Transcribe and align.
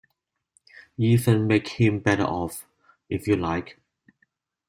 Even 0.97 1.45
make 1.45 1.67
him 1.67 1.99
better 1.99 2.23
off, 2.23 2.65
if 3.07 3.27
you 3.27 3.35
like. 3.35 3.79